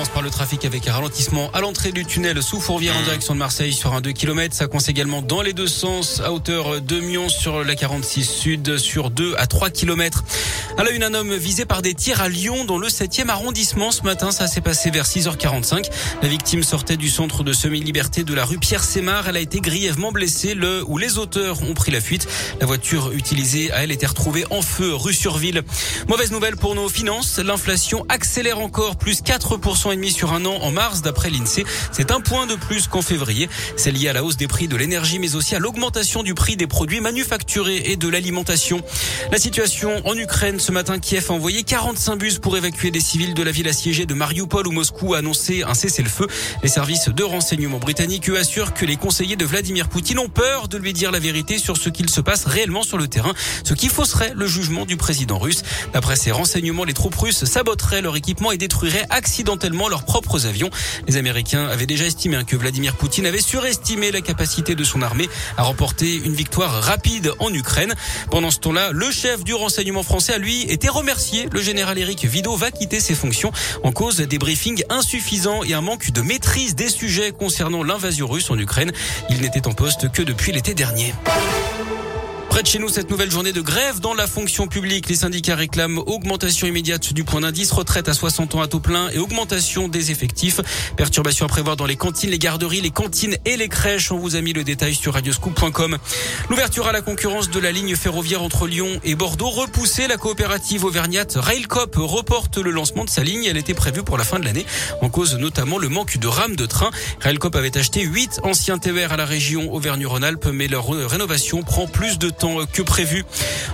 Commence 0.00 0.14
par 0.14 0.22
le 0.22 0.30
trafic 0.30 0.64
avec 0.64 0.88
un 0.88 0.94
ralentissement 0.94 1.50
à 1.52 1.60
l'entrée 1.60 1.92
du 1.92 2.06
tunnel 2.06 2.42
sous 2.42 2.58
Fourvière 2.58 2.96
en 2.96 3.02
direction 3.02 3.34
de 3.34 3.38
Marseille 3.38 3.74
sur 3.74 3.92
un 3.92 4.00
2 4.00 4.12
km. 4.12 4.54
Ça 4.54 4.66
coince 4.66 4.88
également 4.88 5.20
dans 5.20 5.42
les 5.42 5.52
deux 5.52 5.66
sens 5.66 6.22
à 6.24 6.32
hauteur 6.32 6.80
de 6.80 7.00
Mion 7.00 7.28
sur 7.28 7.62
la 7.62 7.74
46 7.74 8.24
sud 8.24 8.78
sur 8.78 9.10
2 9.10 9.34
à 9.36 9.46
3 9.46 9.68
km. 9.68 10.24
À 10.78 10.84
la 10.84 10.92
une, 10.92 11.02
un 11.02 11.12
homme 11.12 11.34
visé 11.34 11.66
par 11.66 11.82
des 11.82 11.92
tirs 11.92 12.22
à 12.22 12.30
Lyon 12.30 12.64
dans 12.64 12.78
le 12.78 12.88
7e 12.88 13.28
arrondissement. 13.28 13.90
Ce 13.90 14.02
matin, 14.02 14.30
ça 14.30 14.46
s'est 14.46 14.62
passé 14.62 14.90
vers 14.90 15.04
6h45. 15.04 15.90
La 16.22 16.28
victime 16.28 16.62
sortait 16.62 16.96
du 16.96 17.10
centre 17.10 17.42
de 17.42 17.52
semi-liberté 17.52 18.24
de 18.24 18.32
la 18.32 18.46
rue 18.46 18.56
Pierre-Sémar. 18.56 19.28
Elle 19.28 19.36
a 19.36 19.40
été 19.40 19.60
grièvement 19.60 20.12
blessée 20.12 20.54
le 20.54 20.82
où 20.86 20.96
les 20.96 21.18
auteurs 21.18 21.62
ont 21.62 21.74
pris 21.74 21.90
la 21.90 22.00
fuite. 22.00 22.26
La 22.58 22.66
voiture 22.66 23.12
utilisée 23.12 23.70
a 23.72 23.82
elle 23.82 23.90
été 23.90 24.06
retrouvée 24.06 24.46
en 24.48 24.62
feu 24.62 24.94
rue 24.94 25.12
Surville. 25.12 25.62
Mauvaise 26.08 26.30
nouvelle 26.30 26.56
pour 26.56 26.74
nos 26.74 26.88
finances. 26.88 27.38
L'inflation 27.38 28.06
accélère 28.08 28.60
encore 28.60 28.96
plus 28.96 29.20
4% 29.20 29.89
et 29.92 29.96
demi 29.96 30.10
sur 30.10 30.32
un 30.32 30.44
an 30.44 30.58
en 30.62 30.70
mars 30.70 31.02
d'après 31.02 31.30
l'INSEE. 31.30 31.64
C'est 31.92 32.10
un 32.10 32.20
point 32.20 32.46
de 32.46 32.54
plus 32.54 32.88
qu'en 32.88 33.02
février. 33.02 33.48
C'est 33.76 33.92
lié 33.92 34.08
à 34.08 34.12
la 34.12 34.24
hausse 34.24 34.36
des 34.36 34.48
prix 34.48 34.68
de 34.68 34.76
l'énergie 34.76 35.18
mais 35.18 35.34
aussi 35.34 35.54
à 35.54 35.58
l'augmentation 35.58 36.22
du 36.22 36.34
prix 36.34 36.56
des 36.56 36.66
produits 36.66 37.00
manufacturés 37.00 37.82
et 37.86 37.96
de 37.96 38.08
l'alimentation. 38.08 38.82
La 39.32 39.38
situation 39.38 40.06
en 40.06 40.16
Ukraine 40.16 40.60
ce 40.60 40.72
matin, 40.72 40.98
Kiev 40.98 41.26
a 41.28 41.32
envoyé 41.32 41.62
45 41.62 42.16
bus 42.16 42.38
pour 42.38 42.56
évacuer 42.56 42.90
des 42.90 43.00
civils 43.00 43.34
de 43.34 43.42
la 43.42 43.50
ville 43.50 43.68
assiégée 43.68 44.06
de 44.06 44.14
Mariupol 44.14 44.66
où 44.66 44.72
Moscou 44.72 45.14
a 45.14 45.18
annoncé 45.18 45.62
un 45.62 45.74
cessez-le-feu. 45.74 46.26
Les 46.62 46.68
services 46.68 47.08
de 47.08 47.22
renseignement 47.22 47.78
britanniques 47.78 48.28
eux 48.28 48.38
assurent 48.38 48.74
que 48.74 48.84
les 48.84 48.96
conseillers 48.96 49.36
de 49.36 49.44
Vladimir 49.44 49.88
Poutine 49.88 50.18
ont 50.18 50.28
peur 50.28 50.68
de 50.68 50.78
lui 50.78 50.92
dire 50.92 51.10
la 51.10 51.18
vérité 51.18 51.58
sur 51.58 51.76
ce 51.76 51.88
qu'il 51.88 52.10
se 52.10 52.20
passe 52.20 52.44
réellement 52.44 52.82
sur 52.82 52.98
le 52.98 53.08
terrain, 53.08 53.32
ce 53.64 53.74
qui 53.74 53.88
fausserait 53.88 54.32
le 54.34 54.46
jugement 54.46 54.84
du 54.84 54.96
président 54.96 55.38
russe. 55.38 55.62
D'après 55.92 56.16
ces 56.16 56.32
renseignements, 56.32 56.84
les 56.84 56.94
troupes 56.94 57.14
russes 57.14 57.44
saboteraient 57.44 58.02
leur 58.02 58.16
équipement 58.16 58.52
et 58.52 58.58
détruiraient 58.58 59.06
accidentellement 59.10 59.69
leurs 59.70 60.04
propres 60.04 60.46
avions. 60.46 60.70
Les 61.06 61.16
Américains 61.16 61.66
avaient 61.66 61.86
déjà 61.86 62.06
estimé 62.06 62.30
que 62.46 62.56
Vladimir 62.56 62.96
Poutine 62.96 63.26
avait 63.26 63.40
surestimé 63.40 64.10
la 64.10 64.20
capacité 64.20 64.74
de 64.74 64.84
son 64.84 65.02
armée 65.02 65.28
à 65.56 65.62
remporter 65.62 66.14
une 66.14 66.34
victoire 66.34 66.82
rapide 66.82 67.32
en 67.38 67.52
Ukraine. 67.52 67.94
Pendant 68.30 68.50
ce 68.50 68.58
temps-là, 68.60 68.90
le 68.92 69.10
chef 69.10 69.44
du 69.44 69.54
renseignement 69.54 70.02
français 70.02 70.34
a 70.34 70.38
lui 70.38 70.62
été 70.62 70.88
remercié. 70.88 71.48
Le 71.50 71.60
général 71.60 71.98
Éric 71.98 72.24
Vidot 72.24 72.56
va 72.56 72.70
quitter 72.70 73.00
ses 73.00 73.14
fonctions 73.14 73.52
en 73.82 73.92
cause 73.92 74.18
des 74.18 74.38
briefings 74.38 74.84
insuffisants 74.88 75.64
et 75.64 75.74
un 75.74 75.80
manque 75.80 76.10
de 76.12 76.20
maîtrise 76.20 76.74
des 76.74 76.88
sujets 76.88 77.32
concernant 77.32 77.82
l'invasion 77.82 78.28
russe 78.28 78.50
en 78.50 78.58
Ukraine. 78.58 78.92
Il 79.28 79.40
n'était 79.40 79.66
en 79.66 79.72
poste 79.72 80.10
que 80.12 80.22
depuis 80.22 80.52
l'été 80.52 80.74
dernier. 80.74 81.14
Près 82.60 82.64
de 82.64 82.72
chez 82.72 82.78
nous, 82.78 82.90
cette 82.90 83.08
nouvelle 83.08 83.30
journée 83.30 83.52
de 83.52 83.62
grève 83.62 84.00
dans 84.00 84.12
la 84.12 84.26
fonction 84.26 84.66
publique. 84.66 85.08
Les 85.08 85.14
syndicats 85.14 85.56
réclament 85.56 85.96
augmentation 86.04 86.66
immédiate 86.66 87.14
du 87.14 87.24
point 87.24 87.40
d'indice, 87.40 87.72
retraite 87.72 88.06
à 88.06 88.12
60 88.12 88.54
ans 88.54 88.60
à 88.60 88.68
taux 88.68 88.80
plein 88.80 89.08
et 89.08 89.18
augmentation 89.18 89.88
des 89.88 90.10
effectifs. 90.10 90.60
Perturbations 90.94 91.46
à 91.46 91.48
prévoir 91.48 91.76
dans 91.76 91.86
les 91.86 91.96
cantines, 91.96 92.28
les 92.28 92.38
garderies, 92.38 92.82
les 92.82 92.90
cantines 92.90 93.38
et 93.46 93.56
les 93.56 93.68
crèches. 93.68 94.12
On 94.12 94.18
vous 94.18 94.36
a 94.36 94.42
mis 94.42 94.52
le 94.52 94.62
détail 94.62 94.94
sur 94.94 95.14
radioscoop.com. 95.14 95.96
L'ouverture 96.50 96.86
à 96.86 96.92
la 96.92 97.00
concurrence 97.00 97.48
de 97.48 97.58
la 97.58 97.72
ligne 97.72 97.96
ferroviaire 97.96 98.42
entre 98.42 98.66
Lyon 98.66 99.00
et 99.04 99.14
Bordeaux 99.14 99.48
repoussée. 99.48 100.06
La 100.06 100.18
coopérative 100.18 100.84
auvergnate 100.84 101.38
Railcop 101.40 101.94
reporte 101.96 102.58
le 102.58 102.72
lancement 102.72 103.06
de 103.06 103.10
sa 103.10 103.24
ligne. 103.24 103.44
Elle 103.44 103.56
était 103.56 103.72
prévue 103.72 104.02
pour 104.02 104.18
la 104.18 104.24
fin 104.24 104.38
de 104.38 104.44
l'année. 104.44 104.66
En 105.00 105.08
cause 105.08 105.36
notamment 105.36 105.78
le 105.78 105.88
manque 105.88 106.18
de 106.18 106.28
rames 106.28 106.56
de 106.56 106.66
train. 106.66 106.90
Railcop 107.20 107.56
avait 107.56 107.78
acheté 107.78 108.02
8 108.02 108.40
anciens 108.42 108.76
TER 108.76 109.12
à 109.12 109.16
la 109.16 109.24
région 109.24 109.72
Auvergne-Rhône-Alpes, 109.72 110.48
mais 110.52 110.68
leur 110.68 110.88
rénovation 110.88 111.62
prend 111.62 111.86
plus 111.86 112.18
de 112.18 112.28
que 112.72 112.82
prévu. 112.82 113.24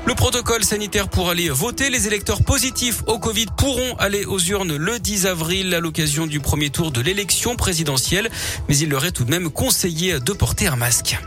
Le 0.06 0.14
protocole 0.14 0.64
sanitaire 0.64 1.08
pour 1.08 1.30
aller 1.30 1.48
voter, 1.48 1.90
les 1.90 2.06
électeurs 2.06 2.42
positifs 2.42 3.02
au 3.06 3.18
Covid 3.18 3.46
pourront 3.56 3.96
aller 3.98 4.24
aux 4.24 4.38
urnes 4.38 4.76
le 4.76 4.98
10 4.98 5.26
avril 5.26 5.74
à 5.74 5.80
l'occasion 5.80 6.26
du 6.26 6.40
premier 6.40 6.70
tour 6.70 6.90
de 6.92 7.00
l'élection 7.00 7.56
présidentielle, 7.56 8.30
mais 8.68 8.76
il 8.76 8.88
leur 8.88 9.04
est 9.04 9.12
tout 9.12 9.24
de 9.24 9.30
même 9.30 9.50
conseillé 9.50 10.20
de 10.20 10.32
porter 10.32 10.66
un 10.66 10.76
masque. 10.76 11.18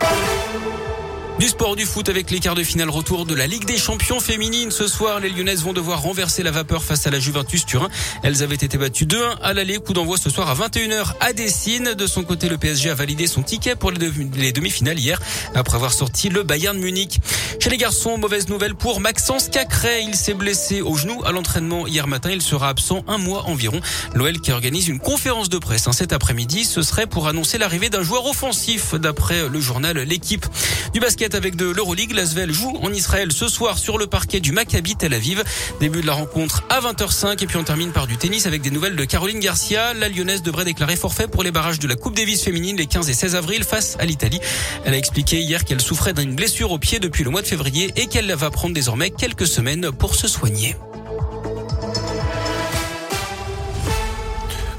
Du 1.39 1.47
sport 1.47 1.77
du 1.77 1.85
foot 1.85 2.09
avec 2.09 2.31
les 2.31 2.41
quarts 2.41 2.53
de 2.53 2.63
finale 2.63 2.89
retour 2.89 3.25
de 3.25 3.33
la 3.33 3.47
Ligue 3.47 3.63
des 3.63 3.77
champions 3.77 4.19
féminines. 4.19 4.71
Ce 4.71 4.87
soir, 4.87 5.21
les 5.21 5.29
Lyonnaises 5.29 5.63
vont 5.63 5.71
devoir 5.71 6.01
renverser 6.01 6.43
la 6.43 6.51
vapeur 6.51 6.83
face 6.83 7.07
à 7.07 7.11
la 7.11 7.19
Juventus 7.19 7.65
Turin. 7.65 7.87
Elles 8.23 8.43
avaient 8.43 8.55
été 8.55 8.77
battues 8.77 9.05
2-1 9.05 9.37
à 9.41 9.53
l'aller. 9.53 9.77
Coup 9.77 9.93
d'envoi 9.93 10.17
ce 10.17 10.29
soir 10.29 10.49
à 10.49 10.53
21h 10.53 11.13
à 11.21 11.31
Dessine. 11.31 11.93
De 11.93 12.07
son 12.07 12.23
côté, 12.23 12.49
le 12.49 12.57
PSG 12.57 12.89
a 12.89 12.93
validé 12.93 13.25
son 13.25 13.41
ticket 13.41 13.77
pour 13.77 13.91
les 13.91 14.51
demi-finales 14.51 14.99
hier 14.99 15.17
après 15.55 15.75
avoir 15.75 15.93
sorti 15.93 16.27
le 16.27 16.43
Bayern 16.43 16.77
Munich. 16.77 17.21
Chez 17.61 17.69
les 17.69 17.77
garçons, 17.77 18.17
mauvaise 18.17 18.49
nouvelle 18.49 18.75
pour 18.75 18.99
Maxence 18.99 19.47
Cacré. 19.47 20.01
Il 20.01 20.15
s'est 20.15 20.33
blessé 20.33 20.81
au 20.81 20.97
genou 20.97 21.23
à 21.23 21.31
l'entraînement 21.31 21.87
hier 21.87 22.07
matin. 22.07 22.31
Il 22.31 22.41
sera 22.41 22.67
absent 22.67 23.05
un 23.07 23.17
mois 23.17 23.43
environ. 23.45 23.79
L'OL 24.13 24.41
qui 24.41 24.51
organise 24.51 24.89
une 24.89 24.99
conférence 24.99 25.47
de 25.47 25.57
presse 25.57 25.87
hein, 25.87 25.93
cet 25.93 26.11
après-midi, 26.11 26.65
ce 26.65 26.81
serait 26.81 27.07
pour 27.07 27.29
annoncer 27.29 27.57
l'arrivée 27.57 27.89
d'un 27.89 28.03
joueur 28.03 28.25
offensif 28.25 28.93
d'après 28.93 29.47
le 29.47 29.61
journal 29.61 29.97
L'équipe. 29.99 30.45
Du 30.93 30.99
avec 31.35 31.55
de 31.55 31.65
l'Euroleague. 31.65 32.13
L'Asvel 32.13 32.51
joue 32.51 32.77
en 32.81 32.91
Israël 32.91 33.31
ce 33.31 33.47
soir 33.47 33.77
sur 33.77 33.97
le 33.97 34.07
parquet 34.07 34.39
du 34.39 34.51
Maccabi 34.51 34.95
Tel 34.95 35.13
Aviv. 35.13 35.43
Début 35.79 36.01
de 36.01 36.07
la 36.07 36.13
rencontre 36.13 36.63
à 36.69 36.79
20h05 36.81 37.43
et 37.43 37.47
puis 37.47 37.57
on 37.57 37.63
termine 37.63 37.91
par 37.91 38.07
du 38.07 38.17
tennis 38.17 38.45
avec 38.45 38.61
des 38.61 38.71
nouvelles 38.71 38.95
de 38.95 39.05
Caroline 39.05 39.39
Garcia. 39.39 39.93
La 39.93 40.09
Lyonnaise 40.09 40.41
devrait 40.41 40.65
déclarer 40.65 40.95
forfait 40.95 41.27
pour 41.27 41.43
les 41.43 41.51
barrages 41.51 41.79
de 41.79 41.87
la 41.87 41.95
Coupe 41.95 42.15
Davis 42.15 42.43
féminine 42.43 42.77
les 42.77 42.87
15 42.87 43.09
et 43.09 43.13
16 43.13 43.35
avril 43.35 43.63
face 43.63 43.95
à 43.99 44.05
l'Italie. 44.05 44.39
Elle 44.85 44.93
a 44.93 44.97
expliqué 44.97 45.39
hier 45.39 45.65
qu'elle 45.65 45.81
souffrait 45.81 46.13
d'une 46.13 46.35
blessure 46.35 46.71
au 46.71 46.79
pied 46.79 46.99
depuis 46.99 47.23
le 47.23 47.29
mois 47.29 47.41
de 47.41 47.47
février 47.47 47.91
et 47.95 48.07
qu'elle 48.07 48.33
va 48.33 48.49
prendre 48.49 48.73
désormais 48.73 49.09
quelques 49.09 49.47
semaines 49.47 49.91
pour 49.91 50.15
se 50.15 50.27
soigner. 50.27 50.75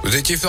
Vous 0.02 0.16
étiez 0.16 0.36